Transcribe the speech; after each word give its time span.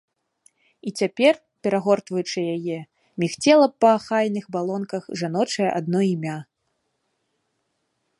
І 0.91 0.91
цяпер, 1.01 1.33
перагортваючы 1.65 2.39
яе, 2.55 2.77
мігцела 3.23 3.67
па 3.85 3.89
ахайных 3.99 4.43
балонках 4.55 5.03
жаночае 5.21 5.69
адно 5.81 5.99
імя. 6.13 6.37